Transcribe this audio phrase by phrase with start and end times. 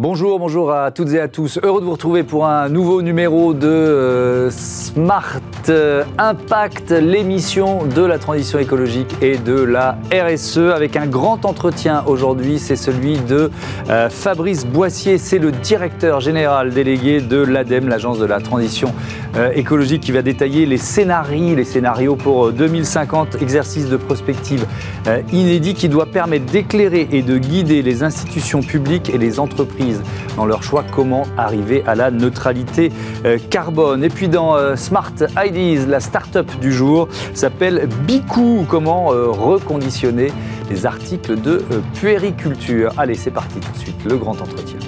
[0.00, 1.58] Bonjour, bonjour à toutes et à tous.
[1.62, 4.48] Heureux de vous retrouver pour un nouveau numéro de
[5.70, 12.02] euh, Impact, l'émission de la transition écologique et de la RSE, avec un grand entretien
[12.06, 12.58] aujourd'hui.
[12.58, 13.50] C'est celui de
[13.88, 18.92] euh, Fabrice Boissier, c'est le directeur général délégué de l'ADEME, l'agence de la transition
[19.36, 24.66] euh, écologique, qui va détailler les scénarios, les scénarios pour 2050, exercice de prospective
[25.32, 30.02] inédit qui doit permettre d'éclairer et de guider les institutions publiques et les entreprises
[30.36, 32.92] dans leur choix comment arriver à la neutralité
[33.48, 34.04] carbone.
[34.04, 35.12] Et puis dans Smart
[35.60, 40.32] La start-up du jour s'appelle Bicou, comment euh, reconditionner
[40.70, 42.92] les articles de puériculture.
[42.96, 44.78] Allez, c'est parti tout de suite, le grand entretien.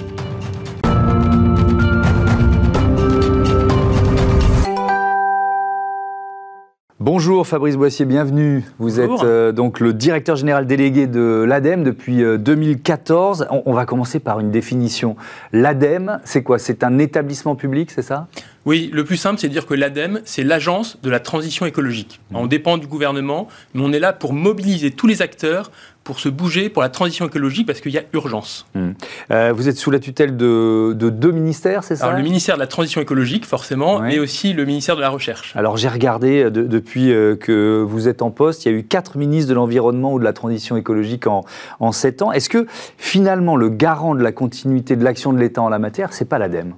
[6.99, 8.63] Bonjour Fabrice Boissier, bienvenue.
[8.79, 13.41] Vous êtes euh, donc le directeur général délégué de l'ADEME depuis 2014.
[13.41, 15.17] Euh, on, va commencer par une définition.
[15.51, 16.57] L'ADEME, c'est quoi?
[16.59, 18.27] C'est un établissement public, c'est ça?
[18.65, 22.21] Oui, le plus simple, c'est de dire que l'ADEME, c'est l'agence de la transition écologique.
[22.31, 22.35] Mmh.
[22.37, 25.71] On dépend du gouvernement, mais on est là pour mobiliser tous les acteurs
[26.03, 28.65] pour se bouger pour la transition écologique parce qu'il y a urgence.
[28.75, 28.89] Mmh.
[29.31, 32.07] Euh, vous êtes sous la tutelle de, deux ministères, c'est ça?
[32.07, 35.53] Alors, Le ministère de la transition écologique, forcément, mais aussi le ministère de la Recherche.
[35.55, 38.83] Alors j'ai regardé euh, depuis euh, que vous êtes en poste, il y a eu
[38.83, 41.45] quatre ministres de l'environnement ou de la transition écologique en,
[41.79, 42.31] en sept ans.
[42.31, 42.65] Est-ce que
[42.97, 46.37] finalement le garant de la continuité de l'action de l'État en la matière, c'est pas
[46.37, 46.73] l'ADEME?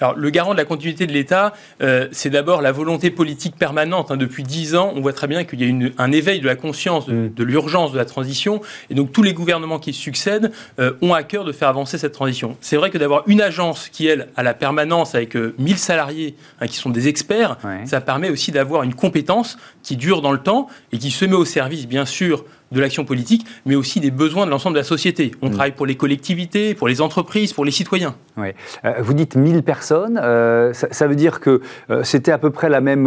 [0.00, 4.10] Alors, le garant de la continuité de l'État, euh, c'est d'abord la volonté politique permanente.
[4.10, 4.16] Hein.
[4.16, 7.06] Depuis dix ans, on voit très bien qu'il y a un éveil de la conscience
[7.06, 7.42] de, mm.
[7.42, 8.62] l'urgence de la transition.
[8.88, 12.12] Et donc, tous les gouvernements qui succèdent euh, ont à cœur de faire avancer cette
[12.12, 12.56] transition.
[12.62, 16.34] C'est vrai que d'avoir une agence qui, elle, a la permanence avec 1000 euh, salariés,
[16.60, 20.38] hein, qui sont des experts, ça permet aussi d'avoir une compétence qui dure dans le
[20.38, 24.10] temps et qui se met au service, bien sûr, de l'action politique, mais aussi des
[24.10, 25.32] besoins de l'ensemble de la société.
[25.42, 25.50] On mm.
[25.50, 28.14] travaille pour les collectivités, pour les entreprises, pour les citoyens.
[28.36, 28.54] Ouais.
[28.84, 32.68] Euh, vous dites 1000 personnes, euh, ça, veut dire que euh, c'était à peu près
[32.68, 33.06] la même,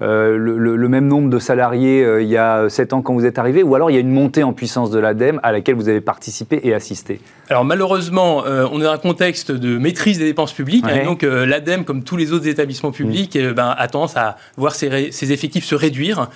[0.00, 3.74] le, même nombre de salariés il y a 7 ans quand vous êtes arrivé, ou
[3.74, 6.60] alors il y a une montée en puissance de l'ADEME à laquelle vous avez participé
[6.64, 7.20] et assisté?
[7.48, 11.84] Alors malheureusement, on est dans un contexte de maîtrise des dépenses publiques, hein, donc l'ADEME,
[11.84, 13.52] comme tous les autres établissements publics, mm.
[13.52, 16.28] ben, a tendance à voir ses, ses effectifs se réduire.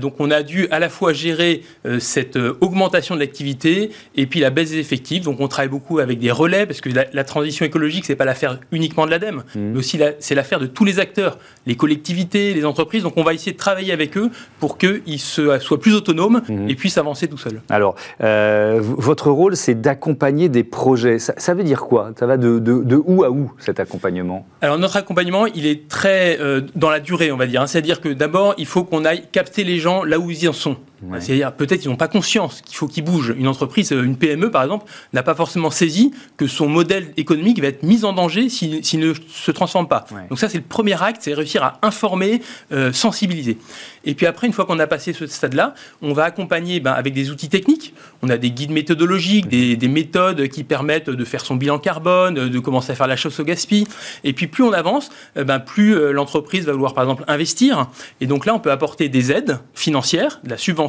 [0.00, 1.62] donc on a dû à la fois gérer
[2.08, 5.24] cette euh, augmentation de l'activité et puis la baisse des effectifs.
[5.24, 8.58] Donc on travaille beaucoup avec des relais parce que la, transition écologique, c'est pas l'affaire
[8.72, 9.60] uniquement de l'ADEME, mmh.
[9.60, 13.02] mais aussi c'est l'affaire de tous les acteurs, les collectivités, les entreprises.
[13.02, 14.30] Donc on va essayer de travailler avec eux
[14.60, 16.70] pour qu'ils soient plus autonomes mmh.
[16.70, 17.60] et puissent avancer tout seuls.
[17.68, 21.18] Alors, euh, votre rôle, c'est d'accompagner des projets.
[21.18, 22.12] Ça, veut dire quoi?
[22.18, 24.46] Ça va de, de, où à où cet accompagnement?
[24.62, 27.68] Alors notre accompagnement, il est très euh, dans la durée, on va dire.
[27.68, 30.76] C'est-à-dire que d'abord, il faut qu'on aille capter les gens là où ils en sont.
[31.20, 33.34] C'est-à-dire, peut-être ils n'ont pas conscience qu'il faut qu'ils bougent.
[33.36, 37.68] Une entreprise, une PME par exemple, n'a pas forcément saisi que son modèle économique va
[37.68, 40.06] être mis en danger s'il ne se transforme pas.
[40.28, 42.42] Donc ça, c'est le premier acte, c'est réussir à informer,
[42.72, 43.58] euh, sensibiliser.
[44.04, 47.14] Et puis après, une fois qu'on a passé ce stade-là, on va accompagner ben, avec
[47.14, 47.94] des outils techniques.
[48.22, 52.58] On a des guides méthodologiques, des, méthodes qui permettent de faire son bilan carbone, de
[52.58, 53.88] commencer à faire la chasse au gaspillage.
[54.24, 57.86] Et puis plus on avance, euh, ben, plus euh, l'entreprise va vouloir par exemple investir.
[58.20, 60.87] Et donc là, on peut apporter des aides financières, de la subvention,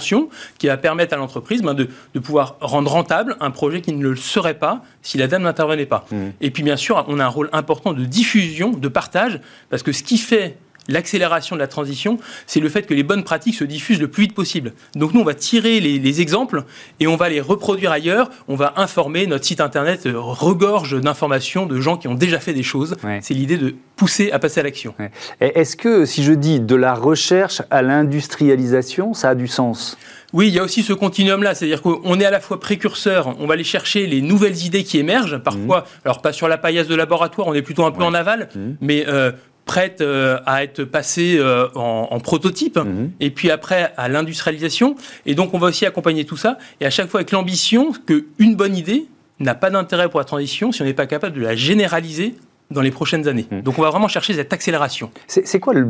[0.58, 1.88] qui va permettre à l'entreprise ben, de,
[2.20, 6.06] pouvoir rendre rentable un projet qui ne le serait pas si la dame n'intervenait pas.
[6.12, 6.18] Mmh.
[6.42, 9.40] Et puis bien sûr, on a un rôle important de diffusion, de partage,
[9.70, 10.58] parce que ce qui fait
[10.88, 12.18] l'accélération de la transition,
[12.48, 14.74] c'est le fait que les bonnes pratiques se diffusent le plus vite possible.
[14.96, 16.64] Donc nous, on va tirer les, exemples
[17.00, 18.30] et on va les reproduire ailleurs.
[18.48, 22.64] On va informer, notre site internet regorge d'informations de gens qui ont déjà fait des
[22.64, 22.96] choses.
[23.22, 24.96] C'est l'idée de pousser à passer à l'action.
[25.40, 29.98] Est-ce que si je dis de la recherche à l'industrialisation, ça a du sens?
[30.32, 33.48] Oui, il y a aussi ce continuum-là, c'est-à-dire qu'on est à la fois précurseur, on
[33.48, 36.02] va aller chercher les nouvelles idées qui émergent, parfois, mmh.
[36.06, 38.60] alors pas sur la paillasse de laboratoire, on est plutôt un peu en aval, mmh.
[38.82, 39.32] mais euh,
[39.70, 43.12] prête euh, à être passée euh, en, prototype, mhm.
[43.20, 44.96] et puis après à l'industrialisation.
[45.28, 48.56] Et donc on va aussi accompagner tout ça, et à chaque fois avec l'ambition qu'une
[48.56, 49.06] bonne idée
[49.40, 52.34] n'a pas d'intérêt pour la transition si on n'est pas capable de la généraliser
[52.72, 53.48] dans les prochaines années.
[53.50, 53.62] Mmh.
[53.62, 55.10] Donc on va vraiment chercher cette accélération.
[55.28, 55.84] C'est quoi le,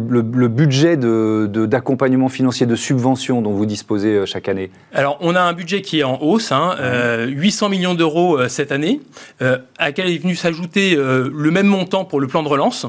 [0.48, 4.72] budget d'accompagnement de, financier, de subvention dont vous disposez euh, chaque année?
[4.94, 6.78] Alors on a un budget qui est en hausse, hein,
[7.28, 9.02] 800 euh, millions d'euros euh, cette année,
[9.42, 12.86] à laquelle est venu s'ajouter le même montant pour le plan de relance.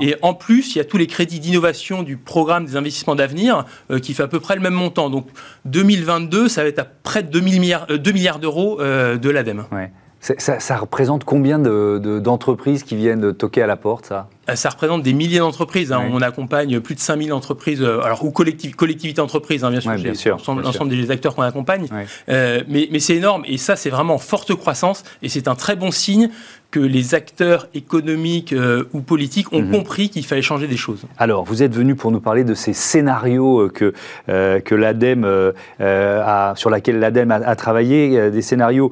[0.00, 3.64] Et en plus, il y a tous les crédits d'innovation du programme des investissements d'avenir
[4.02, 5.10] qui fait à peu près le même montant.
[5.10, 5.28] Donc
[5.64, 9.64] 2022, ça va être à près de 2 milliards, 2 milliards d'euros de l'ADEME.
[9.72, 9.90] Ouais.
[10.36, 14.28] Ça, représente combien d'entreprises qui viennent toquer à la porte, ça?
[14.48, 15.92] Euh, ça représente des milliers d'entreprises.
[15.92, 16.08] Hein.
[16.10, 20.90] On accompagne plus de 5000 entreprises, euh, alors ou collectivités entreprises, hein, bien sûr, l'ensemble
[20.90, 21.88] des acteurs qu'on accompagne.
[22.28, 25.76] Euh, mais, c'est énorme et ça, c'est vraiment en forte croissance et c'est un très
[25.76, 26.30] bon signe
[26.70, 29.70] que les acteurs économiques euh, ou politiques ont mhm.
[29.70, 31.06] compris qu'il fallait changer des choses.
[31.16, 33.94] Alors, vous êtes venu pour nous parler de ces scénarios euh, que,
[34.28, 38.90] euh, que l'ADEME a, sur lesquels l'ADEME a, travaillé, des scénarios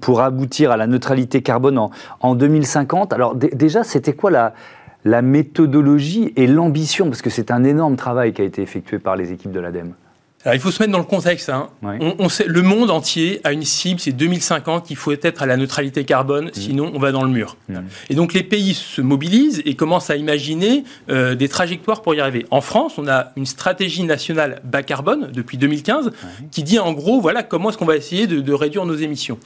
[0.00, 3.12] pour aboutir à la neutralité carbone en, en 2050.
[3.12, 4.54] Alors, déjà, c'était quoi la,
[5.04, 7.06] la méthodologie et l'ambition?
[7.06, 9.94] Parce que c'est un énorme travail qui a été effectué par les équipes de l'ADEME.
[10.44, 11.48] Alors, il faut se mettre dans le contexte.
[11.48, 11.68] Hein.
[11.82, 15.56] On, sait, le monde entier a une cible, c'est 2050, il faut être à la
[15.56, 16.54] neutralité carbone, mmh.
[16.54, 17.56] sinon on va dans le mur.
[17.68, 17.78] Mmh.
[18.08, 22.20] Et donc les pays se mobilisent et commencent à imaginer euh, des trajectoires pour y
[22.20, 22.46] arriver.
[22.52, 26.12] En France, on a une stratégie nationale bas carbone depuis 2015
[26.52, 29.38] qui dit en gros, voilà comment est-ce qu'on va essayer de, réduire nos émissions.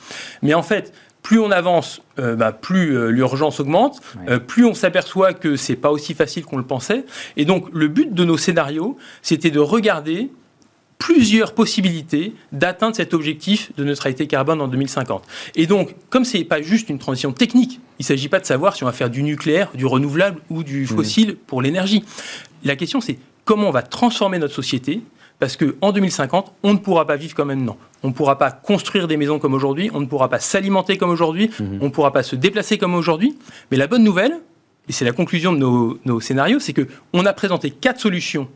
[0.43, 0.93] Mais en fait,
[1.23, 4.01] plus on avance, euh, bah, plus euh, l'urgence augmente,
[4.47, 7.07] plus on s'aperçoit que c'est pas aussi facile qu'on le pensait.
[7.39, 10.31] Et donc le but de nos scénarios, c'était de regarder
[11.03, 15.25] plusieurs possibilités d'atteindre cet objectif de neutralité carbone en 2050.
[15.57, 18.47] Et donc, comme ce n'est pas juste une transition technique, il ne s'agit pas de
[18.47, 20.87] savoir si on va faire du nucléaire, du renouvelable ou du mmh.
[20.87, 22.05] fossile pour l'énergie.
[22.63, 25.01] La question, c'est comment on va transformer notre société
[25.41, 27.79] parce qu'en 2050, on ne pourra pas vivre comme maintenant.
[28.05, 31.11] On ne pourra pas construire des maisons comme aujourd'hui, on ne pourra pas s'alimenter comme
[31.11, 31.79] aujourd'hui, mmh.
[31.81, 33.37] on ne pourra pas se déplacer comme aujourd'hui.
[33.73, 34.39] Mais la bonne nouvelle,
[34.89, 38.47] et c'est la conclusion de nos, nos scénarios, c'est qu'on a présenté quatre solutions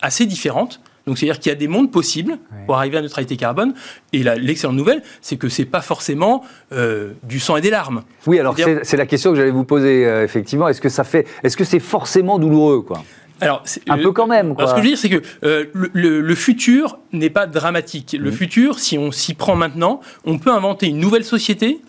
[0.00, 3.74] assez différentes donc c'est-à-dire qu'il y a des mondes possibles pour arriver à neutralité carbone.
[4.12, 8.04] Et l'excellente nouvelle, c'est que c'est pas forcément euh, du sang et des larmes.
[8.28, 8.54] Oui, alors
[8.84, 10.68] c'est la question que j'allais vous poser euh, effectivement.
[10.68, 13.02] Est-ce que ça fait, est-ce que c'est forcément douloureux, quoi?
[13.40, 14.54] Alors, un peu quand même.
[14.54, 14.68] Quoi.
[14.68, 18.14] ce que je veux dire, c'est que euh, le, futur n'est pas dramatique.
[18.16, 18.34] Le mmh.
[18.34, 21.80] futur, si on s'y prend maintenant, on peut inventer une nouvelle société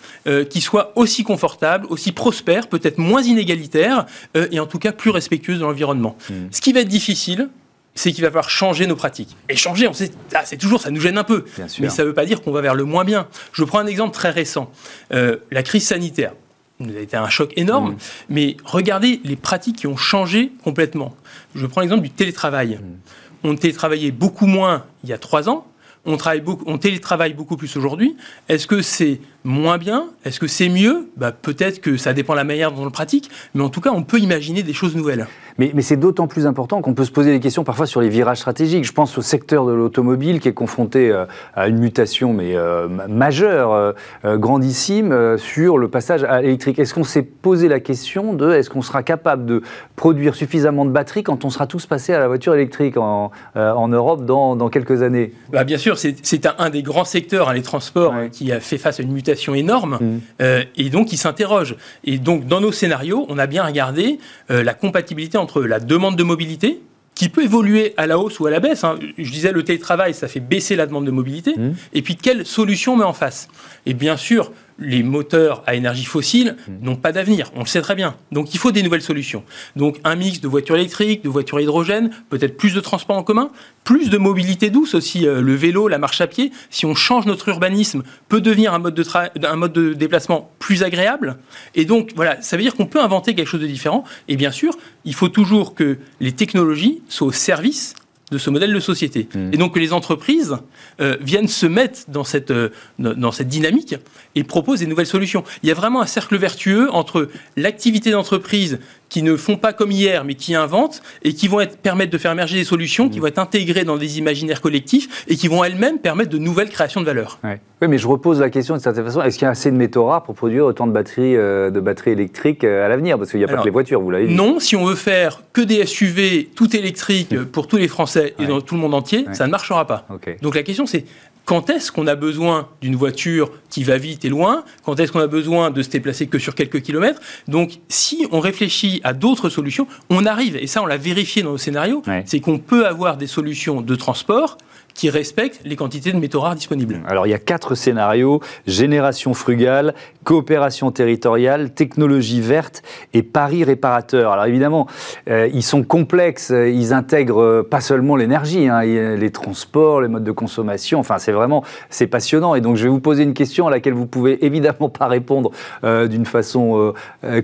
[0.49, 5.59] qui soit aussi confortable, aussi prospère, peut-être moins inégalitaire et en tout cas plus respectueuse
[5.59, 6.15] de l'environnement.
[6.29, 6.33] Mmh.
[6.51, 7.49] Ce qui va être difficile,
[7.95, 9.35] c'est qu'il va falloir changer nos pratiques.
[9.49, 11.45] Et changer, on sait, ah, c'est toujours, ça nous gêne un peu.
[11.79, 13.27] Mais ça ne veut pas dire qu'on va vers le moins bien.
[13.51, 14.71] Je prends un exemple très récent.
[15.13, 16.33] Euh, la crise sanitaire
[16.79, 17.97] nous a été un choc énorme, mmh.
[18.29, 21.15] mais regardez les pratiques qui ont changé complètement.
[21.53, 22.79] Je prends l'exemple du télétravail.
[22.81, 23.47] Mmh.
[23.47, 25.67] On télétravaillait beaucoup moins il y a trois ans,
[26.05, 28.15] on, travaille beaucoup, on télétravaille beaucoup plus aujourd'hui.
[28.49, 30.07] Est-ce que c'est moins bien?
[30.25, 31.09] Est-ce que c'est mieux?
[31.17, 33.81] Bah, Peut-être que ça dépend de la manière dont on le pratique, mais en tout
[33.81, 35.27] cas, on peut imaginer des choses nouvelles.
[35.57, 38.37] Mais, c'est d'autant plus important qu'on peut se poser des questions parfois sur les virages
[38.37, 38.85] stratégiques.
[38.85, 42.87] Je pense au secteur de l'automobile qui est confronté euh, à une mutation mais euh,
[43.09, 46.79] majeure, euh, grandissime, sur le passage à l'électrique.
[46.79, 49.61] Est-ce qu'on s'est posé la question de est-ce qu'on sera capable de
[49.95, 54.25] produire suffisamment de batteries quand on sera tous passés à la voiture électrique en, Europe
[54.25, 55.33] dans, quelques années?
[55.51, 58.99] Bah, Bien sûr, c'est un, des grands secteurs, hein, les transports, qui a fait face
[58.99, 60.19] à une mutation énorme mmh.
[60.41, 61.75] euh, et donc ils s'interrogent.
[62.03, 64.19] Et donc dans nos scénarios, on a bien regardé
[64.49, 66.81] euh, la compatibilité entre la demande de mobilité,
[67.15, 68.83] qui peut évoluer à la hausse ou à la baisse.
[68.83, 68.97] Hein.
[69.17, 71.55] Je disais, le télétravail, ça fait baisser la demande de mobilité.
[71.55, 71.73] Mmh.
[71.93, 73.47] Et puis, quelle solution on met en face?
[73.85, 74.51] Et bien sûr,
[74.81, 76.71] les moteurs à énergie fossile mmh.
[76.85, 78.15] n'ont pas d'avenir, on le sait très bien.
[78.31, 79.43] Donc il faut des nouvelles solutions.
[79.75, 83.51] Donc un mix de voitures électriques, de voitures hydrogène, peut-être plus de transports en commun,
[83.83, 86.51] plus de mobilité douce aussi, euh, le vélo, la marche à pied.
[86.69, 89.05] Si on change notre urbanisme, peut devenir un mode de,
[89.45, 91.37] un mode de déplacement plus agréable.
[91.75, 94.03] Et donc voilà, ça veut dire qu'on peut inventer quelque chose de différent.
[94.27, 97.95] Et bien sûr, il faut toujours que les technologies soient au service
[98.31, 99.27] de ce modèle de société.
[99.33, 99.53] Mmh.
[99.53, 100.57] Et donc que les entreprises
[100.99, 103.95] euh, viennent se mettre dans cette, euh, dans cette dynamique
[104.35, 105.43] et proposent des nouvelles solutions.
[105.63, 108.79] Il y a vraiment un cercle vertueux entre l'activité d'entreprise
[109.11, 112.17] qui ne font pas comme hier, mais qui inventent et qui vont être, permettre de
[112.17, 113.21] faire émerger des solutions qui mmh.
[113.21, 117.01] vont être intégrées dans des imaginaires collectifs et qui vont elles-mêmes permettre de nouvelles créations
[117.01, 117.37] de valeur.
[117.43, 119.75] Oui, mais je repose la question de certaine façon est-ce qu'il y a assez de
[119.75, 123.17] métaux rares pour produire autant de batteries, euh, de batteries électriques euh, à l'avenir?
[123.17, 124.33] Parce qu'il n'y a pas que les voitures, vous l'avez dit.
[124.33, 127.45] Non, si on veut faire que des SUV tout électriques mmh.
[127.47, 130.07] pour tous les Français et dans tout le monde entier, ça ne marchera pas.
[130.41, 131.03] Donc la question, c'est
[131.45, 134.63] quand est-ce qu'on a besoin d'une voiture qui va vite et loin?
[134.83, 137.21] Quand est-ce qu'on a besoin de se déplacer que sur quelques kilomètres?
[137.47, 141.51] Donc, si on réfléchit à d'autres solutions, on arrive, et ça on l'a vérifié dans
[141.51, 144.57] nos scénarios, c'est qu'on peut avoir des solutions de transport
[144.93, 147.01] qui respectent les quantités de métaux rares disponibles.
[147.07, 149.93] Alors il y a quatre scénarios génération frugale,
[150.23, 152.83] coopération territoriale, technologie verte
[153.13, 154.31] et pari réparateur.
[154.31, 154.87] Alors évidemment,
[155.29, 160.23] euh, ils sont complexes, ils intègrent euh, pas seulement l'énergie, hein, les transports, les modes
[160.23, 160.99] de consommation.
[160.99, 162.55] Enfin, c'est vraiment c'est passionnant.
[162.55, 165.51] Et donc je vais vous poser une question à laquelle vous pouvez évidemment pas répondre
[165.83, 166.93] euh, d'une façon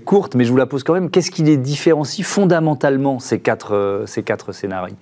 [0.06, 1.10] courte, mais je vous la pose quand même.
[1.10, 4.96] Qu'est-ce qui les différencie fondamentalement ces quatre ces quatre scénarios?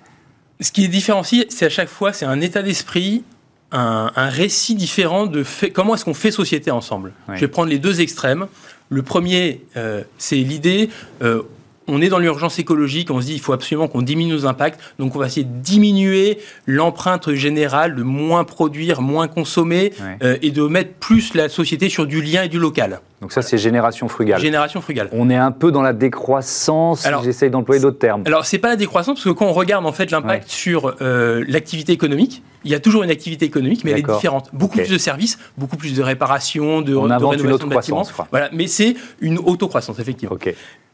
[0.60, 3.24] Ce qui est différencié, c'est à chaque fois, c'est un état d'esprit,
[3.72, 5.44] un, récit différent de
[5.74, 7.14] comment est-ce qu'on fait société ensemble.
[7.34, 8.48] Je vais prendre les deux extrêmes.
[8.90, 10.90] Le premier, euh, c'est l'idée,
[11.22, 11.42] euh,
[11.88, 14.80] on est dans l'urgence écologique, on se dit il faut absolument qu'on diminue nos impacts,
[15.00, 20.52] donc on va essayer de diminuer l'empreinte générale, de moins produire, moins consommer, euh, et
[20.52, 23.00] de mettre plus la société sur du lien et du local.
[23.22, 24.40] Donc ça, c'est génération frugale.
[24.40, 25.10] Génération frugale.
[25.12, 28.24] On est un peu dans la décroissance, j'essaye d'employer d'autres termes.
[28.26, 31.44] Alors, c'est pas la décroissance, parce que quand on regarde en fait l'impact sur euh,
[31.48, 34.50] l'activité économique, il y a toujours une activité économique, mais elle est différente.
[34.54, 38.08] Beaucoup plus de services, beaucoup plus de réparations, de, on de rénovation de bâtiments.
[38.32, 40.36] Voilà, mais c'est une autocroissance, effectivement.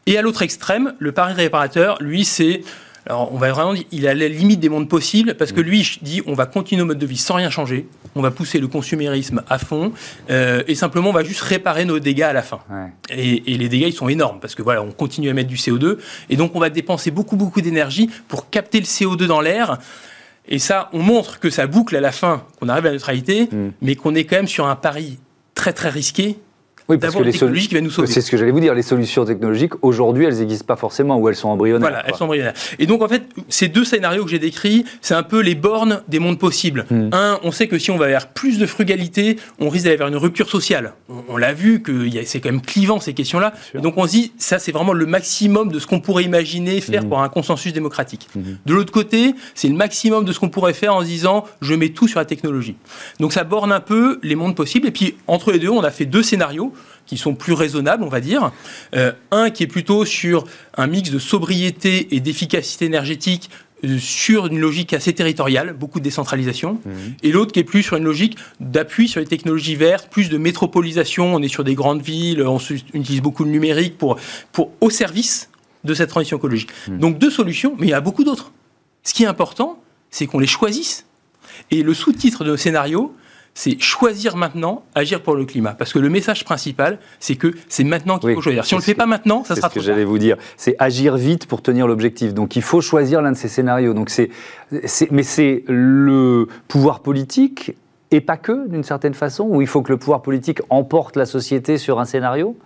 [0.06, 2.62] Et à l'autre extrême, le pari réparateur, lui, c'est
[3.06, 5.64] alors, on va vraiment dire, il a la limite des mondes possibles parce que mm.
[5.64, 8.60] lui dit on va continuer nos mode de vie sans rien changer, on va pousser
[8.60, 9.92] le consumérisme à fond
[10.30, 12.60] euh, et simplement on va juste réparer nos dégâts à la fin.
[13.10, 15.98] Et, les dégâts ils sont énormes parce que voilà, on continue à mettre du CO2
[16.30, 19.78] et donc on va dépenser beaucoup beaucoup d'énergie pour capter le CO2 dans l'air.
[20.48, 23.48] Et ça, on montre que ça boucle à la fin, qu'on arrive à la neutralité,
[23.50, 23.70] mm.
[23.80, 25.18] mais qu'on est quand même sur un pari
[25.54, 26.36] très très risqué
[26.88, 28.08] oui, parce que les technologies qui va nous sauver.
[28.08, 28.74] C'est ce que j'allais vous dire.
[28.74, 31.88] Les solutions technologiques, aujourd'hui, elles n'existent pas forcément ou elles sont embryonnaires.
[31.88, 32.54] Voilà, elles sont embryonnaires.
[32.78, 36.02] Et donc, en fait, ces deux scénarios que j'ai décrits, c'est un peu les bornes
[36.08, 36.86] des mondes possibles.
[36.90, 37.10] Hmm.
[37.12, 40.08] Un, on sait que si on va vers plus de frugalité, on risque d'aller vers
[40.08, 40.94] une rupture sociale.
[41.28, 43.52] On, l'a vu que c'est quand même clivant ces questions-là.
[43.74, 47.04] Donc, on se dit, ça, c'est vraiment le maximum de ce qu'on pourrait imaginer faire
[47.04, 47.08] hmm.
[47.08, 48.28] pour un consensus démocratique.
[48.34, 48.56] Hmm.
[48.66, 51.74] De l'autre côté, c'est le maximum de ce qu'on pourrait faire en se disant, je
[51.74, 52.76] mets tout sur la technologie.
[53.20, 54.88] Donc, ça borne un peu les mondes possibles.
[54.88, 56.72] Et puis, entre les deux, on a fait deux scénarios
[57.06, 58.52] qui sont plus raisonnables, on va dire.
[58.94, 60.44] Euh, un qui est plutôt sur
[60.76, 63.50] un mix de sobriété et d'efficacité énergétique
[63.84, 66.90] euh, sur une logique assez territoriale, beaucoup de décentralisation, mmh.
[67.22, 70.38] et l'autre qui est plus sur une logique d'appui sur les technologies vertes, plus de
[70.38, 72.58] métropolisation, on est sur des grandes villes, on
[72.94, 74.18] utilise beaucoup le numérique pour,
[74.52, 75.50] pour, au service
[75.84, 76.70] de cette transition écologique.
[76.88, 76.98] Mmh.
[76.98, 78.52] Donc deux solutions, mais il y a beaucoup d'autres.
[79.02, 81.06] Ce qui est important, c'est qu'on les choisisse.
[81.70, 83.14] Et le sous-titre de nos scénarios,
[83.54, 85.72] c'est choisir maintenant, agir pour le climat.
[85.72, 88.64] Parce que le message principal, c'est que c'est maintenant qu'il faut choisir.
[88.64, 90.18] Si on ne le fait pas maintenant, ça sera trop C'est ce que j'allais vous
[90.18, 90.36] dire.
[90.56, 92.32] C'est agir vite pour tenir l'objectif.
[92.32, 93.92] Donc il faut choisir l'un de ces scénarios.
[93.92, 94.10] Donc
[95.10, 97.74] mais c'est le pouvoir politique
[98.10, 101.26] et pas que, d'une certaine façon, où il faut que le pouvoir politique emporte la
[101.26, 102.58] société sur un scénario?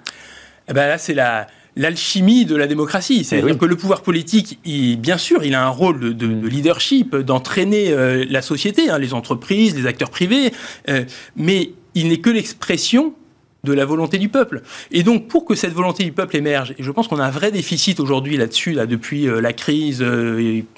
[0.68, 3.22] Eh ben Là, c'est la, l'alchimie de la démocratie.
[3.22, 7.90] C'est-à-dire eh que le pouvoir politique, bien sûr, il a un rôle de, leadership, d'entraîner
[7.90, 10.52] euh, la société, hein, les entreprises, les acteurs privés,
[10.88, 11.04] euh,
[11.36, 13.14] mais il n'est que l'expression
[13.64, 14.62] de la volonté du peuple.
[14.92, 17.30] Et donc, pour que cette volonté du peuple émerge, et je pense qu'on a un
[17.30, 20.04] vrai déficit aujourd'hui là-dessus, là, depuis euh, la crise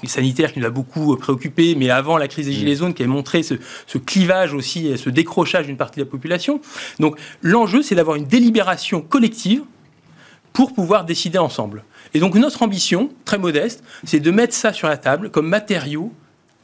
[0.04, 2.56] sanitaire qui nous a beaucoup préoccupé, mais avant la crise des mm.
[2.56, 3.54] Gilets jaunes qui a montré ce,
[3.86, 6.60] ce clivage aussi, ce décrochage d'une partie de la population.
[6.98, 9.62] Donc, l'enjeu, c'est d'avoir une délibération collective
[10.52, 11.84] pour pouvoir décider ensemble.
[12.14, 16.12] Et donc notre ambition, très modeste, c'est de mettre ça sur la table comme matériau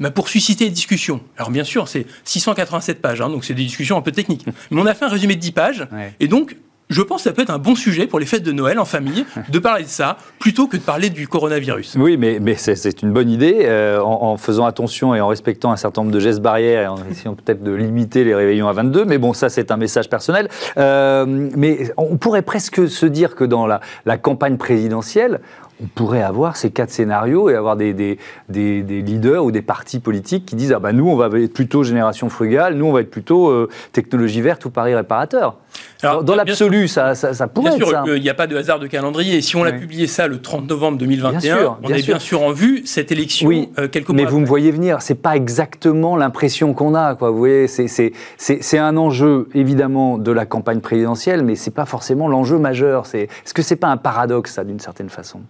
[0.00, 1.21] bah, pour susciter des discussions.
[1.37, 4.47] Alors bien sûr, c'est 687 pages, hein, donc c'est des discussions un peu techniques.
[4.71, 5.88] Mais on a fait un résumé de 10 pages,
[6.19, 6.57] et donc
[6.91, 8.85] je pense que ça peut être un bon sujet pour les fêtes de Noël en
[8.85, 11.97] famille, de parler de ça, plutôt que de parler du coronavirus.
[11.99, 16.03] Oui, mais, c'est une bonne idée, euh, en, faisant attention et en respectant un certain
[16.03, 19.19] nombre de gestes barrières, et en essayant peut-être de limiter les réveillons à 22, mais
[19.19, 20.49] bon, ça c'est un message personnel.
[20.76, 25.41] Euh, mais on pourrait presque se dire que dans la campagne présidentielle,
[25.83, 29.99] on pourrait avoir ces quatre scénarios et avoir des, des, des, leaders ou des partis
[29.99, 33.00] politiques qui disent ah bah nous on va être plutôt génération frugale, nous on va
[33.00, 35.57] être plutôt euh, technologie verte ou pari réparateur.
[36.02, 38.87] Alors, dans l'absolu, ça, ça, pourrait bien sûr, Il n'y a pas de hasard de
[38.87, 39.40] calendrier.
[39.40, 42.83] Si on l'a publié ça le 30 novembre 2021, on est bien sûr en vue
[42.85, 46.95] cette élection oui, euh, mois Mais vous me voyez venir, c'est pas exactement l'impression qu'on
[46.95, 47.14] a.
[47.14, 47.31] Quoi.
[47.31, 52.59] Vous voyez, c'est un enjeu évidemment de la campagne présidentielle, mais c'est pas forcément l'enjeu
[52.59, 53.07] majeur.
[53.14, 55.40] Est-ce que c'est pas un paradoxe ça d'une certaine façon?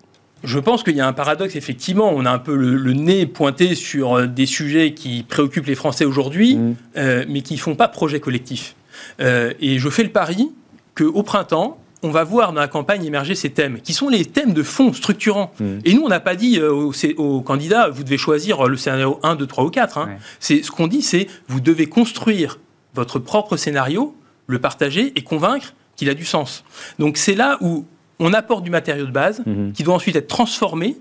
[0.44, 2.12] Je pense qu'il y a un paradoxe, effectivement.
[2.14, 6.04] On a un peu le, nez pointé sur euh, des sujets qui préoccupent les Français
[6.04, 6.76] aujourd'hui, mmh.
[6.96, 8.76] euh, mais qui ne font pas projet collectif.
[9.20, 10.50] Euh, et je fais le pari
[10.94, 14.52] qu'au printemps, on va voir dans la campagne émerger ces thèmes, qui sont les thèmes
[14.52, 15.52] de fond structurants.
[15.58, 15.64] Mmh.
[15.84, 19.46] Et nous, on n'a pas dit aux, candidats, vous devez choisir le scénario 1, 2,
[19.46, 19.98] 3 ou 4.
[19.98, 20.10] Hein.
[20.38, 22.58] C'est Ce qu'on dit, c'est vous devez construire
[22.94, 24.14] votre propre scénario,
[24.46, 26.64] le partager et convaincre qu'il a du sens.
[26.98, 27.86] Donc c'est là où
[28.18, 29.72] on apporte du matériau de base mhm.
[29.72, 30.96] qui doit ensuite être transformé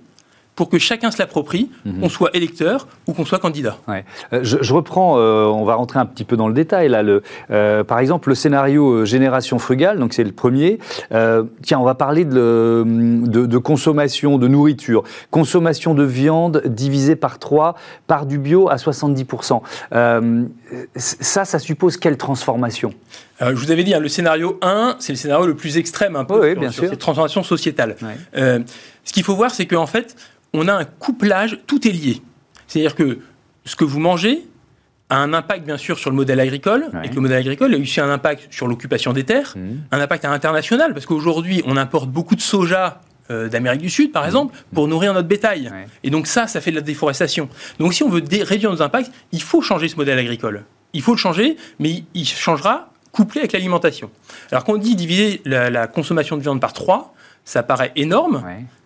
[0.56, 2.02] pour que chacun se l'approprie, mhm.
[2.02, 3.78] qu'on soit électeur ou qu'on soit candidat.
[3.90, 7.02] Euh, je, reprends, euh, on va rentrer un petit peu dans le détail là.
[7.02, 10.80] Le, euh, par exemple, le scénario génération frugale, donc c'est le premier.
[11.10, 17.76] tiens, on va parler de, de, consommation de nourriture, consommation de viande divisée par 3,
[18.08, 19.62] par du bio à 70%.
[20.96, 22.94] ça, ça suppose quelle transformation?
[23.40, 26.26] Je vous avais dit, hein, le scénario 1, c'est le scénario le plus extrême un
[26.26, 27.96] peu oui, bien sur, cette transformation sociétale.
[28.34, 30.16] ce qu'il faut voir, c'est qu'en fait,
[30.54, 32.22] on a un couplage, tout est lié.
[32.68, 33.20] C'est-à-dire que
[33.66, 34.46] ce que vous mangez
[35.10, 37.78] a un impact bien sûr sur le modèle agricole, et que le modèle agricole a
[37.78, 39.70] aussi un impact sur l'occupation des terres, mmh.
[39.92, 44.56] un impact international, parce qu'aujourd'hui on importe beaucoup de soja d'Amérique du Sud, par exemple,
[44.74, 45.72] pour nourrir notre bétail.
[46.04, 47.50] Et donc ça, ça fait de la déforestation.
[47.80, 50.66] Donc si on veut réduire nos impacts, il faut changer ce modèle agricole.
[50.94, 54.10] Il faut le changer, mais il changera couplé avec l'alimentation.
[54.52, 57.14] Alors quand on dit diviser la, consommation de viande par 3,
[57.46, 58.44] ça paraît énorme.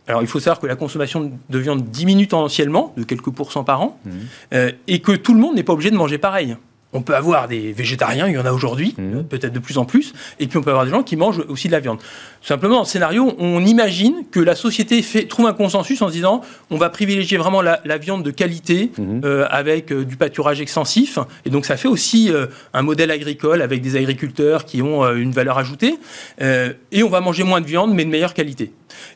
[0.07, 3.81] Alors il faut savoir que la consommation de viande diminue tendanciellement de quelques pourcents par
[3.81, 4.11] an, mmh.
[4.53, 6.55] euh, et que tout le monde n'est pas obligé de manger pareil
[6.93, 9.23] on peut avoir des végétariens, il y en a aujourd'hui, mmh.
[9.23, 11.67] peut-être de plus en plus, et puis on peut avoir des gens qui mangent aussi
[11.67, 11.99] de la viande.
[12.41, 16.13] Simplement, dans le scénario, on imagine que la société fait, trouve un consensus en se
[16.13, 19.21] disant on va privilégier vraiment la, viande de qualité mmh.
[19.25, 23.61] euh, avec euh, du pâturage extensif, et donc ça fait aussi euh, un modèle agricole
[23.61, 25.95] avec des agriculteurs qui ont une valeur ajoutée,
[26.39, 28.71] et on va manger moins de viande mais de meilleure qualité.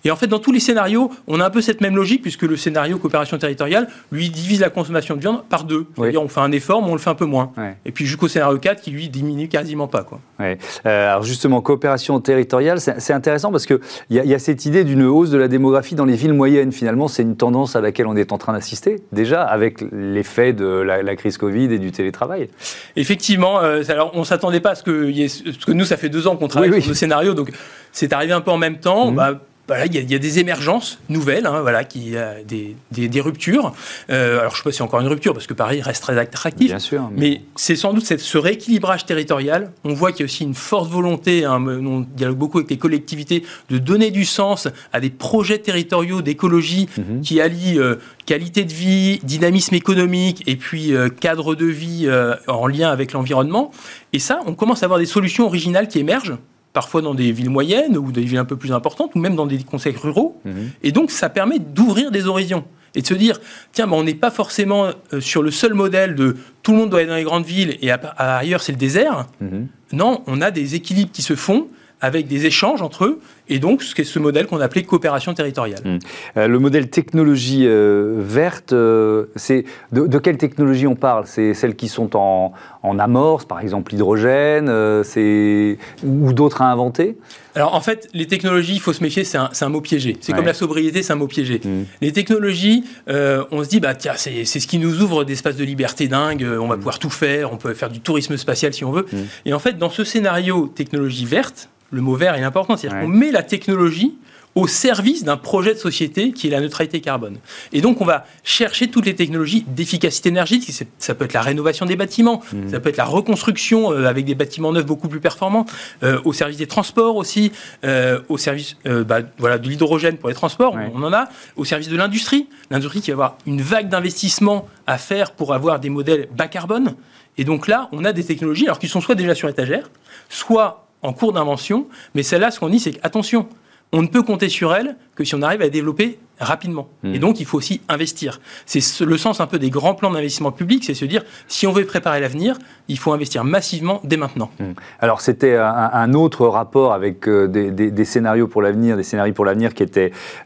[0.05, 2.43] Et en fait, dans tous les scénarios, on a un peu cette même logique, puisque
[2.43, 5.85] le scénario coopération territoriale, lui, divise la consommation de viande par deux.
[5.95, 7.51] C'est-à-dire, on fait un effort, mais on le fait un peu moins.
[7.85, 10.03] Et puis jusqu'au scénario 4, qui lui diminue quasiment pas.
[10.03, 10.19] Quoi.
[10.41, 10.55] Euh,
[10.85, 13.79] alors justement, coopération territoriale, c'est intéressant parce qu'il
[14.09, 16.71] y, y, a cette idée d'une hausse de la démographie dans les villes moyennes.
[16.71, 20.65] Finalement, c'est une tendance à laquelle on est en train d'assister, déjà, avec l'effet de
[20.65, 22.49] la, crise Covid et du télétravail.
[22.95, 25.11] Effectivement, euh, alors on ne s'attendait pas à ce que,
[25.45, 27.51] parce que nous, ça fait deux ans qu'on travaille sur le scénario, donc
[27.91, 29.11] c'est arrivé un peu en même temps.
[29.11, 29.15] Mmh.
[29.15, 29.41] Bah,
[29.85, 33.73] il y, a des émergences nouvelles, hein, voilà, qui, a des, des, ruptures.
[34.09, 36.03] Euh, alors, je ne sais pas si c'est encore une rupture, parce que Paris reste
[36.03, 36.67] très attractif.
[36.67, 37.09] Bien sûr.
[37.15, 39.71] Mais, c'est sans doute cette, ce rééquilibrage territorial.
[39.83, 42.77] On voit qu'il y a aussi une forte volonté, hein, on dialogue beaucoup avec les
[42.77, 47.21] collectivités, de donner du sens à des projets territoriaux d'écologie mhm.
[47.21, 52.09] qui allient euh, qualité de vie, dynamisme économique et puis euh, cadre de vie
[52.47, 53.71] en lien avec l'environnement.
[54.13, 56.37] Et ça, on commence à avoir des solutions originales qui émergent
[56.73, 59.45] parfois dans des villes moyennes ou des villes un peu plus importantes, ou même dans
[59.45, 60.39] des conseils ruraux.
[60.45, 60.71] Mhm.
[60.83, 62.63] Et donc, ça permet d'ouvrir des horizons
[62.95, 63.39] et de se dire,
[63.71, 66.89] tiens, ben, on n'est pas forcément euh, sur le seul modèle de tout le monde
[66.89, 69.27] doit être dans les grandes villes et ailleurs c'est le désert.
[69.39, 69.67] Mhm.
[69.93, 71.67] Non, on a des équilibres qui se font
[72.01, 73.21] avec des échanges entre eux,
[73.51, 75.81] et donc ce, ce modèle qu'on appelait coopération territoriale.
[75.83, 75.97] Mmh.
[76.37, 81.25] Euh, le modèle technologie euh, verte, euh, c'est de, quelle technologie on parle?
[81.27, 84.71] C'est celles qui sont en, en amorce, par exemple l'hydrogène,
[85.03, 87.17] c'est ou d'autres à inventer?
[87.53, 90.15] Alors en fait, les technologies, il faut se méfier, c'est un, mot piégé.
[90.21, 91.59] C'est comme la sobriété, c'est un mot piégé.
[91.63, 91.83] Mmh.
[91.99, 96.07] Les technologies, on se dit, bah tiens, c'est ce qui nous ouvre d'espaces de liberté
[96.07, 96.79] dingue, on va mmh.
[96.79, 99.05] pouvoir tout faire, on peut faire du tourisme spatial si on veut.
[99.45, 103.07] Et en fait, dans ce scénario technologie verte, le mot vert est important, c'est-à-dire qu'on
[103.07, 104.15] met la technologie
[104.55, 107.37] au service d'un projet de société qui est la neutralité carbone.
[107.71, 110.87] Et donc, on va chercher toutes les technologies d'efficacité énergétique.
[110.99, 112.69] Ça peut être la rénovation des bâtiments, mmh.
[112.69, 115.65] ça peut être la reconstruction euh, avec des bâtiments neufs beaucoup plus performants,
[116.03, 117.51] euh, au service des transports aussi,
[117.85, 121.89] euh, au service bah, voilà, de l'hydrogène pour les transports, on, en a, au service
[121.89, 122.47] de l'industrie.
[122.69, 126.95] L'industrie qui va avoir une vague d'investissement à faire pour avoir des modèles bas carbone.
[127.37, 129.89] Et donc là, on a des technologies alors qui sont soit déjà sur étagère,
[130.29, 133.47] soit en cours d'invention, mais celle-là, ce qu'on dit, c'est qu'attention,
[133.91, 136.89] on ne peut compter sur elle que si on arrive à développer rapidement.
[137.03, 137.13] Hmm.
[137.13, 138.41] Et donc, il faut aussi investir.
[138.65, 141.71] C'est le sens un peu des grands plans d'investissement public, c'est se dire, si on
[141.71, 144.49] veut préparer l'avenir, il faut investir massivement dès maintenant.
[144.59, 144.73] Hmm.
[144.99, 149.73] Alors, c'était un, autre rapport avec euh, des, scénarios pour l'avenir, des scénarios pour l'avenir
[149.73, 149.85] qui,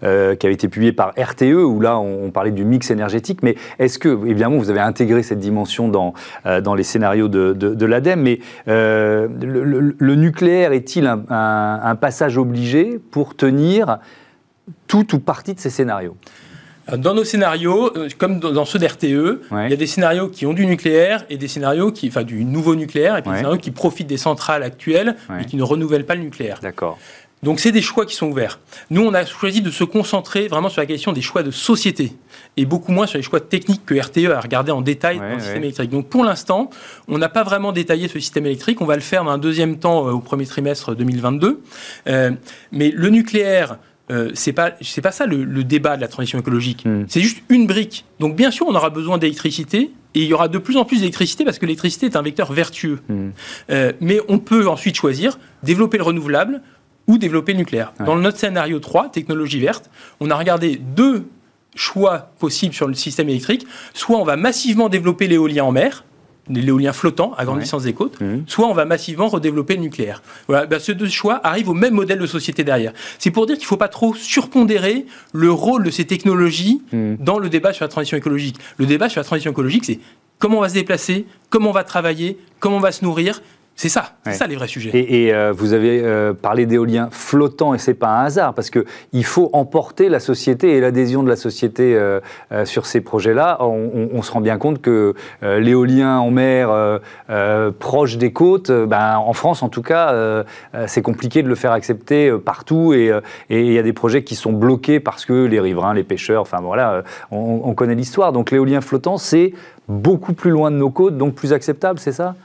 [0.03, 3.41] euh, qui avait été publié par RTE, où là, on, parlait du mix énergétique.
[3.41, 6.13] Mais est-ce que, évidemment, vous avez intégré cette dimension dans,
[6.45, 12.99] euh, dans les scénarios de, de, l'ADEME, mais le, nucléaire est-il un, un passage obligé
[13.11, 13.99] pour tenir
[14.87, 16.17] tout ou partie de ces scénarios
[16.97, 20.53] dans nos scénarios, euh, comme dans ceux d'RTE, il y a des scénarios qui ont
[20.53, 23.71] du nucléaire et des scénarios qui, enfin, du nouveau nucléaire et puis des scénarios qui
[23.71, 26.59] profitent des centrales actuelles et qui ne renouvellent pas le nucléaire.
[26.61, 26.99] D'accord.
[27.43, 28.59] Donc c'est des choix qui sont ouverts.
[28.89, 32.13] Nous, on a choisi de se concentrer vraiment sur la question des choix de société
[32.57, 35.39] et beaucoup moins sur les choix techniques que RTE a regardé en détail dans le
[35.39, 35.91] système électrique.
[35.91, 36.71] Donc pour l'instant,
[37.07, 38.81] on n'a pas vraiment détaillé ce système électrique.
[38.81, 41.61] On va le faire dans un deuxième temps euh, au premier trimestre 2022.
[42.07, 42.31] Euh,
[42.71, 43.77] mais le nucléaire
[44.11, 46.85] euh, c'est pas c'est pas ça le, débat de la transition écologique.
[46.85, 47.05] Hmm.
[47.07, 48.05] C'est juste une brique.
[48.19, 50.99] Donc bien sûr, on aura besoin d'électricité et il y aura de plus en plus
[50.99, 52.99] d'électricité parce que l'électricité est un vecteur vertueux.
[53.09, 53.29] Hmm.
[53.71, 56.61] Euh, mais on peut ensuite choisir développer le renouvelable
[57.07, 57.93] ou développer le nucléaire.
[58.03, 61.27] Dans notre scénario 3, technologie verte, on a regardé deux
[61.75, 63.67] choix possibles sur le système électrique.
[63.93, 66.03] Soit on va massivement développer l'éolien en mer,
[66.49, 68.43] l'éolien flottant à grande distance des côtes, mmh.
[68.47, 70.21] soit on va massivement redévelopper le nucléaire.
[70.47, 72.93] Voilà, ben, ces deux choix arrivent au même modèle de société derrière.
[73.19, 77.15] C'est pour dire qu'il ne faut pas trop surpondérer le rôle de ces technologies mmh.
[77.19, 78.57] dans le débat sur la transition écologique.
[78.77, 79.99] Le débat sur la transition écologique, c'est
[80.39, 83.41] comment on va se déplacer, comment on va travailler, comment on va se nourrir,
[83.77, 84.91] C'est ça, c'est ça les vrais sujets.
[84.93, 88.85] Et, euh, vous avez euh, parlé d'éolien flottant et c'est pas un hasard parce que
[89.11, 92.21] il faut emporter la société et l'adhésion de la société euh,
[92.63, 93.57] sur ces projets-là.
[93.59, 96.99] On, se rend bien compte que l'éolien en mer
[97.77, 100.43] proche des côtes, ben, en France en tout cas,
[100.87, 103.11] c'est compliqué de le faire accepter partout et
[103.49, 106.59] il y a des projets qui sont bloqués parce que les riverains, les pêcheurs, enfin
[106.61, 108.31] voilà, on, on connaît l'histoire.
[108.31, 109.53] Donc l'éolien flottant, c'est
[109.87, 112.35] beaucoup plus loin de nos côtes, donc plus acceptable, c'est ça?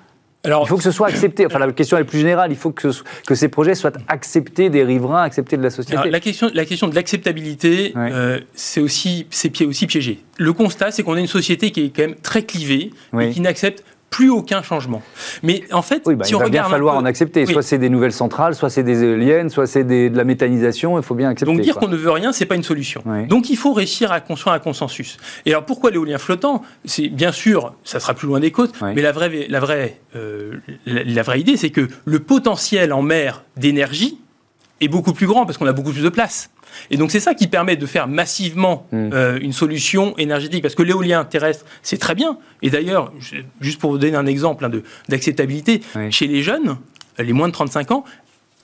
[0.44, 1.46] Il faut que ce soit accepté.
[1.46, 2.50] Enfin, la question est plus générale.
[2.50, 2.88] Il faut que,
[3.26, 6.11] que ces projets soient acceptés des riverains, acceptés de la société.
[6.11, 9.26] la, question, la question de l'acceptabilité, euh, c'est aussi,
[9.66, 10.22] aussi piégé.
[10.38, 13.40] Le constat, c'est qu'on a une société qui est quand même très clivée et qui
[13.40, 15.03] n'accepte plus aucun changement.
[15.42, 17.46] Mais en fait, bah, si il va bien falloir en accepter.
[17.46, 20.99] Soit c'est des nouvelles centrales, soit c'est des éoliennes, soit c'est de la méthanisation.
[20.99, 21.53] Il faut bien accepter.
[21.53, 23.03] Donc dire qu'on ne veut rien, c'est pas une solution.
[23.29, 25.16] Donc il faut réussir à construire un consensus.
[25.46, 26.62] Et alors pourquoi l'éolien flottant?
[26.85, 30.55] C'est bien sûr, ça sera plus loin des côtes, mais la vraie, la vraie, euh,
[30.87, 34.18] la vraie idée, c'est que le potentiel en mer d'énergie
[34.81, 36.51] est beaucoup plus grand parce qu'on a beaucoup plus de place.
[36.90, 39.11] Et donc c'est ça qui permet de faire massivement hmm.
[39.12, 40.62] euh, une solution énergétique.
[40.62, 42.38] Parce que l'éolien terrestre, c'est très bien.
[42.62, 43.12] Et d'ailleurs,
[43.61, 44.71] juste pour vous donner un exemple hein,
[45.09, 46.77] d'acceptabilité, chez les jeunes,
[47.19, 48.05] les moins de 35 ans,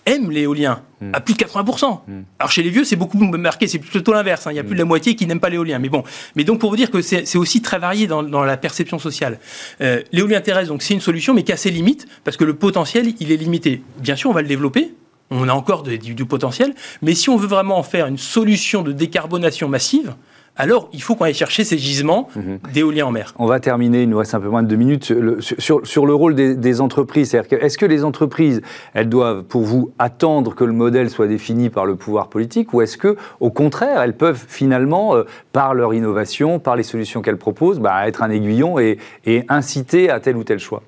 [0.06, 1.10] aiment l'éolien hmm.
[1.12, 2.00] à plus de 80%.
[2.06, 2.22] Hmm.
[2.38, 4.46] Alors chez les vieux, c'est beaucoup marqué, c'est plutôt l'inverse.
[4.46, 4.52] Hein.
[4.52, 5.78] Il y a plus de la moitié qui n'aiment pas l'éolien.
[5.78, 6.04] Mais bon,
[6.36, 9.40] mais donc pour vous dire que c'est aussi très varié dans, la perception sociale.
[9.80, 12.54] Euh, l'éolien terrestre, donc c'est une solution, mais qui a ses limites parce que le
[12.54, 13.82] potentiel, il est limité.
[13.98, 14.92] Bien sûr, on va le développer,
[15.30, 18.92] on a encore du, potentiel, mais si on veut vraiment en faire une solution de
[18.92, 20.14] décarbonation massive,
[20.58, 22.58] alors il faut qu'on aille chercher ces gisements mhm.
[22.72, 23.34] d'éolien en mer.
[23.38, 26.34] On va terminer, il nous reste un peu moins de deux minutes, sur, le rôle
[26.34, 27.34] des, entreprises.
[27.34, 28.62] est-ce que les entreprises,
[28.94, 32.80] elles doivent, pour vous, attendre que le modèle soit défini par le pouvoir politique, ou
[32.80, 37.36] est-ce que, au contraire, elles peuvent finalement, euh, par leur innovation, par les solutions qu'elles
[37.36, 38.98] proposent, bah, être un aiguillon et
[39.48, 40.82] inciter à tel ou tel choix?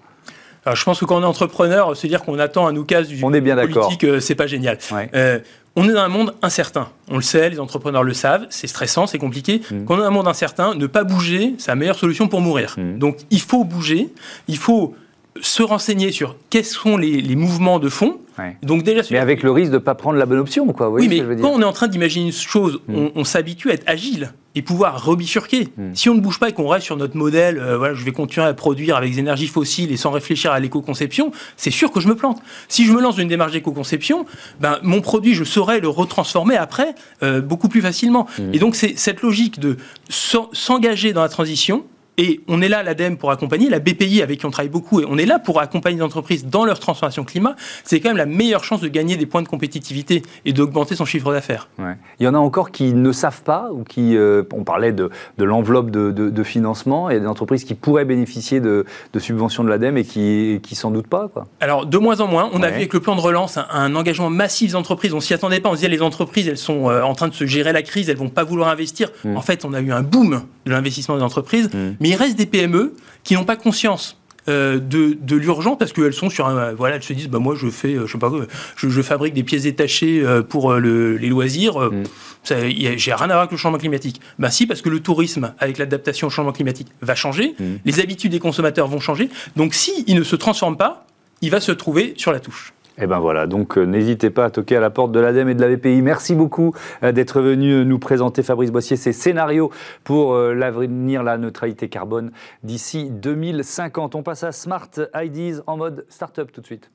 [0.75, 3.33] Je pense que quand on est entrepreneur, se dire qu'on attend un oukase du on
[3.33, 4.79] est bien politique, euh, c'est pas génial.
[5.15, 5.39] Euh,
[5.77, 6.89] on est dans un monde incertain.
[7.11, 9.61] On le sait, les entrepreneurs le savent, c'est stressant, c'est compliqué.
[9.71, 9.85] Mm.
[9.85, 12.41] Quand on est dans un monde incertain, ne pas bouger, c'est la meilleure solution pour
[12.41, 12.75] mourir.
[12.77, 12.99] Mm.
[12.99, 14.09] Donc il faut bouger,
[14.49, 14.95] il faut
[15.43, 18.19] se renseigner sur quels sont les, mouvements de fond.
[18.63, 20.91] Donc déjà, mais avec le risque de ne pas prendre la bonne option, quoi.
[20.91, 23.09] oui, mais quand on est en train d'imaginer une chose, mm.
[23.17, 25.69] on s'habitue à être agile et pouvoir rebifurquer.
[25.77, 25.95] Hmm.
[25.95, 28.11] Si on ne bouge pas et qu'on reste sur notre modèle, euh, voilà, je vais
[28.11, 32.01] continuer à produire avec des énergies fossiles et sans réfléchir à l'éco-conception, c'est sûr que
[32.01, 32.43] je me plante.
[32.67, 34.27] Si je me lance dans une démarche d'éco-conception,
[34.61, 38.27] ben, mon produit, je saurais le retransformer après euh, beaucoup plus facilement.
[38.39, 38.53] Hmm.
[38.53, 39.77] Et donc, c'est cette logique de
[40.09, 41.85] s'engager dans la transition,
[42.19, 45.05] et on est là, l'ADEME, pour accompagner, la BPI, avec qui on travaille beaucoup, et
[45.09, 47.55] on est là pour accompagner les entreprises dans leur transformation climat.
[47.85, 51.05] C'est quand même la meilleure chance de gagner des points de compétitivité et d'augmenter son
[51.05, 51.69] chiffre d'affaires.
[51.79, 55.11] Il y en a encore qui ne savent pas, ou qui, euh, on parlait de,
[55.39, 58.85] l'enveloppe de, financement, il y a des entreprises qui pourraient bénéficier de,
[59.19, 61.29] subventions de l'ADEME et qui, qui s'en doutent pas.
[61.29, 61.47] Quoi.
[61.61, 64.31] Alors, de moins en moins, on a vu avec le plan de relance un, engagement
[64.31, 65.15] massif des entreprises.
[65.15, 65.69] On s'y attendait pas.
[65.69, 68.09] On se disait, les entreprises, elles sont euh, en train de se gérer la crise,
[68.09, 69.11] elles vont pas vouloir investir.
[69.25, 69.37] Mm.
[69.37, 71.71] En fait, on a eu un boom de l'investissement des entreprises.
[71.73, 72.08] Mm.
[72.09, 74.17] Mais il reste des PME qui n'ont pas conscience
[74.49, 77.55] euh, de, de l'urgence parce qu'elles sont sur un, voilà elles se disent bah moi
[77.55, 78.33] je fais euh, je sais pas
[78.77, 82.05] je, fabrique des pièces détachées euh, pour les loisirs mm.
[82.47, 85.77] j'ai rien à voir avec le changement climatique ben si parce que le tourisme avec
[85.77, 87.65] l'adaptation au changement climatique va changer mm.
[87.85, 91.07] les habitudes des consommateurs vont changer donc si il ne se transforme pas
[91.43, 94.47] il va se trouver sur la touche et eh ben voilà, donc euh, n'hésitez pas
[94.47, 96.03] à toquer à la porte de l'ADEME et de la VPI.
[96.03, 99.71] Merci beaucoup euh, d'être venu nous présenter, Fabrice Boissier, ces scénarios
[100.03, 102.33] pour euh, l'avenir, la neutralité carbone
[102.65, 104.17] d'ici 2050.
[104.17, 106.91] On passe à Smart IDs en mode start-up tout de suite.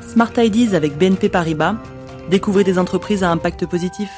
[0.00, 1.76] Smart IDs avec BNP Paribas.
[2.28, 4.10] Découvrez des entreprises à impact positif.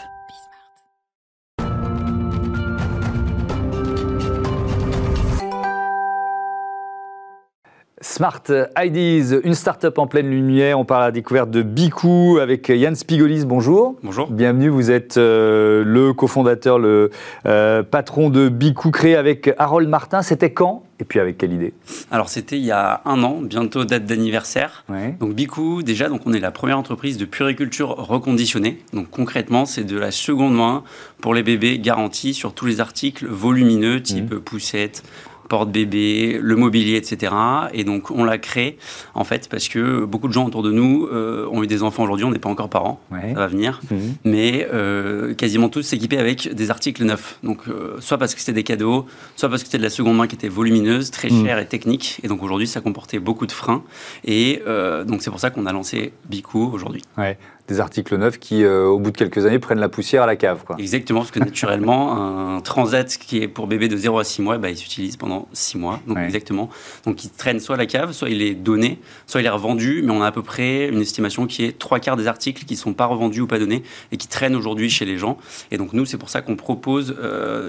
[8.17, 8.45] Smart
[8.83, 10.79] IDs, une start-up en pleine lumière.
[10.79, 13.45] On parle à la découverte de Bicou avec Yann Spigolis.
[13.45, 13.95] Bonjour.
[14.03, 14.31] Bonjour.
[14.31, 14.71] Bienvenue.
[14.71, 17.11] Vous êtes euh, le cofondateur, le
[17.45, 20.23] euh, patron de Bicou, créé avec Harold Martin.
[20.23, 21.75] C'était quand et puis avec quelle idée?
[22.11, 24.87] Alors c'était il y a un an, bientôt date d'anniversaire.
[25.21, 28.79] Donc Bicou, déjà, donc on est la première entreprise de puriculture reconditionnée.
[28.95, 30.85] Donc concrètement, c'est de la seconde main
[31.21, 34.41] pour les bébés garantie sur tous les articles volumineux, type mmh.
[34.41, 35.03] poussette,
[35.49, 37.33] porte-bébé, le mobilier, etc.
[37.73, 38.79] Et donc on l'a créé
[39.15, 42.03] en fait parce que beaucoup de gens autour de nous euh, ont eu des enfants
[42.03, 44.15] aujourd'hui, on n'est pas encore parents, ça va venir, mhm.
[44.25, 47.39] mais euh, quasiment tous s'équipaient avec des articles neufs.
[47.43, 49.07] Donc euh, soit parce que c'était des cadeaux,
[49.37, 51.45] soit parce que c'était de la seconde main qui était volumineuse, très mhm.
[51.45, 52.21] chère et technique.
[52.23, 53.83] Et donc aujourd'hui ça comportait beaucoup de freins.
[54.25, 54.63] Et
[55.07, 57.03] donc c'est pour ça qu'on a lancé Bicou aujourd'hui.
[57.17, 57.39] Ouais.
[57.69, 60.65] Des articles neufs qui, au bout de quelques années, prennent la poussière à la cave.
[60.65, 60.77] Quoi.
[60.79, 62.17] Exactement, parce que naturellement,
[62.57, 65.49] un transat qui est pour bébé de 0 à 6 mois, bah, il s'utilise pendant
[65.53, 66.01] 6 mois.
[66.07, 66.71] Donc, exactement.
[67.05, 70.03] Donc, il traîne soit à la cave, soit il est donné, soit il est revendu,
[70.05, 72.75] mais on a à peu près une estimation qui est trois quarts des articles qui
[72.75, 75.39] ne sont pas revendus ou pas donnés et qui traînent aujourd'hui chez les gens.
[75.71, 77.17] Et donc, nous, c'est pour ça qu'on propose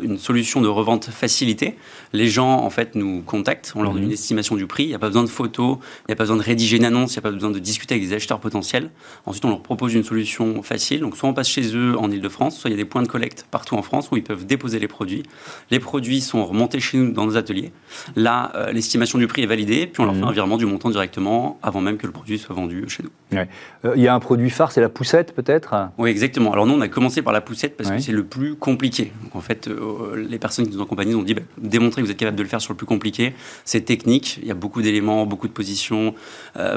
[0.04, 1.76] une solution de revente facilitée.
[2.14, 4.08] Les gens, en fait, nous contactent, on leur donne mhm.
[4.08, 6.24] une estimation du prix, il n'y a pas besoin de photos, il n'y a pas
[6.24, 8.40] besoin de rédiger une annonce, il n'y a pas besoin de discuter avec des acheteurs
[8.40, 8.92] potentiels.
[9.26, 11.02] Ensuite, on leur propose une solution facile.
[11.02, 13.08] Donc, soit on passe chez eux en Ile-de-France, soit il y a des points de
[13.08, 15.24] collecte partout en France où ils peuvent déposer les produits.
[15.72, 17.72] Les produits sont remontés chez nous dans nos ateliers.
[18.16, 20.28] Là, euh, l'estimation du prix est validée, puis on leur fait mhm.
[20.28, 23.38] un virement du montant directement avant même que le produit soit vendu chez nous.
[23.38, 25.90] Euh, il y a un produit phare, c'est la poussette peut-être?
[25.98, 26.54] Oui, exactement.
[26.54, 29.12] Alors nous, on a commencé par la poussette parce que c'est le plus compliqué.
[29.24, 32.06] Donc en fait, euh, les personnes qui nous accompagnent nous ont dit bah, démontrer que
[32.06, 33.34] vous êtes capable de le faire sur le plus compliqué.
[33.66, 36.16] C'est technique, il y a beaucoup d'éléments, beaucoup de positions,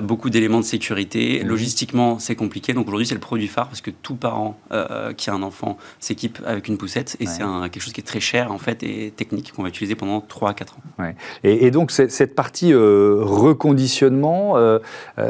[0.03, 1.41] beaucoup d'éléments de sécurité.
[1.43, 1.49] Mhm.
[1.49, 2.73] Logistiquement, c'est compliqué.
[2.73, 5.77] Donc aujourd'hui, c'est le produit phare parce que tout parent euh, qui a un enfant
[5.99, 9.13] s'équipe avec une poussette et c'est quelque chose qui est très cher en fait et
[9.15, 11.05] technique qu'on va utiliser pendant 3 à 4 ans.
[11.45, 14.57] Et, donc cette partie euh, reconditionnement,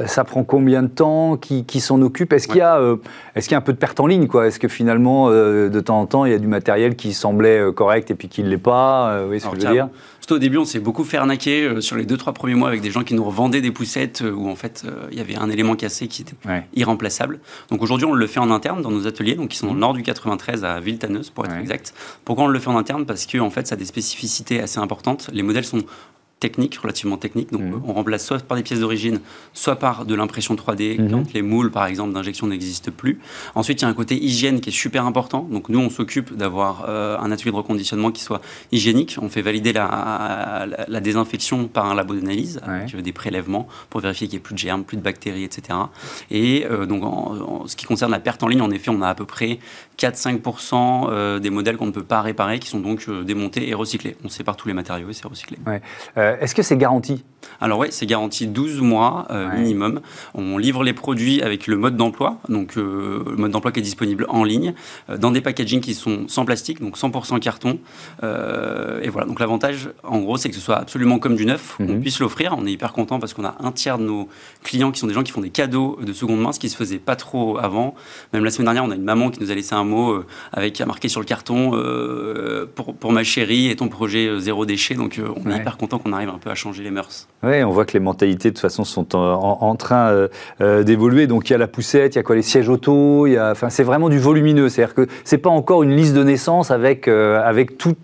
[0.07, 1.37] ça prend combien de temps?
[1.37, 2.33] Qui, qui s'en occupe?
[2.33, 2.81] Est-ce qu'il y, a,
[3.35, 6.01] est qu'il y a un peu de perte en ligne Est-ce que finalement, de temps
[6.01, 8.59] en temps, il y a du matériel qui semblait correct et puis qui ne l'est
[8.59, 9.25] pas?
[9.29, 9.89] Oui, ce que je veux dire?
[10.33, 12.81] Au début, on s'est beaucoup fait arnaquer euh, sur les deux, trois premiers mois avec
[12.81, 15.37] des gens qui nous revendaient des poussettes euh, où en fait euh, il y avait
[15.37, 16.35] un élément cassé qui était
[16.75, 17.41] irremplaçable.
[17.71, 19.81] Donc aujourd'hui, on le fait en interne dans nos ateliers, donc qui sont dans le
[19.81, 21.95] nord du 93 à Villetaneuse pour être exact.
[22.25, 23.07] Pourquoi on le fait en interne?
[23.07, 25.31] Parce que en fait, ça a des spécificités assez importantes.
[25.33, 25.83] Les modèles sont
[26.41, 27.53] technique, relativement technique.
[27.53, 27.83] Donc, mhm.
[27.87, 29.21] on remplace soit par des pièces d'origine,
[29.53, 31.11] soit par de l'impression 3D, mhm.
[31.11, 33.21] quand les moules, par exemple, d'injection n'existent plus.
[33.55, 35.47] Ensuite, il y a un côté hygiène qui est super important.
[35.51, 38.41] Donc, nous, on s'occupe d'avoir euh, un atelier de reconditionnement qui soit
[38.73, 39.19] hygiénique.
[39.21, 44.01] On fait valider la, la, désinfection par un labo d'analyse, avec euh, des prélèvements pour
[44.01, 45.79] vérifier qu'il n'y ait plus de germes, plus de bactéries, etc.
[46.31, 49.09] Et euh, donc, en, ce qui concerne la perte en ligne, en effet, on a
[49.09, 49.59] à peu près
[50.01, 54.17] 4-5% des modèles qu'on ne peut pas réparer, qui sont donc démontés et recyclés.
[54.25, 55.59] On sépare tous les matériaux et c'est recyclé.
[55.67, 55.83] Ouais.
[56.17, 57.25] Euh, est-ce que c'est garanti?
[57.61, 60.01] Alors oui, c'est garanti 12 mois euh, minimum.
[60.35, 63.83] On livre les produits avec le mode d'emploi, donc euh, le mode d'emploi qui est
[63.83, 64.75] disponible en ligne,
[65.19, 67.79] dans des packagings qui sont sans plastique, donc 100% carton.
[68.23, 71.85] et voilà, donc l'avantage, en gros, c'est que ce soit absolument comme du neuf, qu'on
[71.85, 72.01] mhm.
[72.01, 72.55] puisse l'offrir.
[72.59, 74.29] On est hyper content parce qu'on a un tiers de nos
[74.63, 76.77] clients qui sont des gens qui font des cadeaux de seconde main, ce qui se
[76.77, 77.95] faisait pas trop avant.
[78.33, 80.81] Même la semaine dernière, on a une maman qui nous a laissé un mot avec
[80.81, 81.73] marqué sur le carton
[82.75, 84.95] pour, pour, ma chérie et ton projet zéro déchet.
[84.95, 87.29] Donc on est hyper content qu'on arrive un peu à changer les mœurs.
[87.43, 90.29] Oui, on voit que les mentalités de toute façon sont en, train euh,
[90.61, 91.27] euh, d'évoluer.
[91.27, 93.37] Donc il y a la poussette, il y a quoi les sièges auto, il y
[93.39, 94.69] a, enfin c'est vraiment du volumineux.
[94.69, 97.97] C'est-à-dire que c'est pas encore une liste de naissance avec euh, avec tout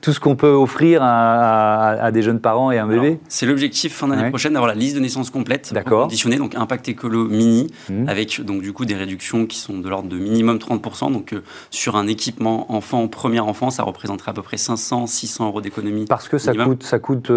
[0.00, 3.18] tout ce qu'on peut offrir à, des jeunes parents et un bébé.
[3.28, 7.24] C'est l'objectif fin d'année prochaine d'avoir la liste de naissance complète, conditionnée, donc impact écolo
[7.24, 8.08] mini, mmh.
[8.08, 11.12] avec donc du coup des réductions qui sont de l'ordre de minimum 30%.
[11.12, 11.25] Donc
[11.70, 16.04] sur un équipement enfant premier enfant, ça représenterait à peu près 500-600 euros d'économie.
[16.06, 17.30] Parce que ça coûte ça coûte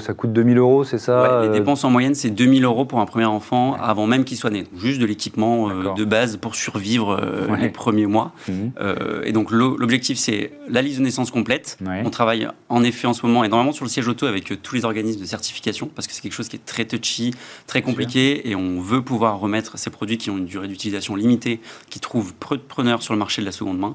[0.00, 3.00] ça coûte 2000 euros, c'est ça Les euh dépenses en moyenne, c'est 2000 euros pour
[3.00, 4.64] un premier enfant avant même qu'il soit né.
[4.76, 8.32] juste de l'équipement euh, de base pour survivre euh, les premiers mois.
[8.48, 8.72] Mhm.
[9.24, 11.78] et donc l'objectif, c'est la liste de naissance complète.
[12.04, 14.84] On travaille en effet en ce moment énormément sur le siège auto avec tous les
[14.84, 17.34] organismes de certification parce que c'est quelque chose qui est très touchy,
[17.66, 21.60] très compliqué et on veut pouvoir remettre ces produits qui ont une durée d'utilisation limitée,
[21.88, 23.94] qui trouvent peu de preneurs sur le marché de la seconde main,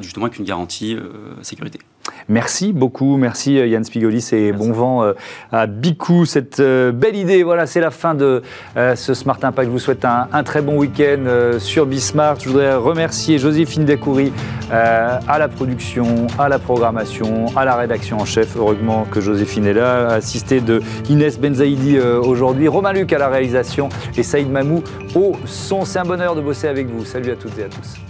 [0.00, 0.96] justement avec une garantie
[1.42, 1.80] sécurité.
[2.28, 5.12] Merci beaucoup, merci euh, Yann Spigolis et bon vent euh,
[5.52, 7.42] à Bicou, cette euh, belle idée.
[7.42, 8.42] Voilà, c'est la fin de
[8.76, 9.68] ce Smart Impact.
[9.68, 12.38] Je vous souhaite un, très bon week-end sur Bismart.
[12.40, 14.32] Je voudrais remercier Joséphine Dacoury
[14.70, 18.56] à la production, à la programmation, à la rédaction en chef.
[18.56, 23.88] Heureusement que Joséphine est là, assistée de Inès Benzaïdi aujourd'hui, Romain Luc à la réalisation
[24.16, 24.82] et Saïd Mamou
[25.14, 25.84] au son.
[25.84, 27.04] C'est un bonheur de bosser avec vous.
[27.04, 28.09] Salut à toutes et à tous.